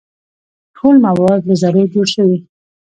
[0.77, 2.37] ټول مواد له ذرو جوړ شوي.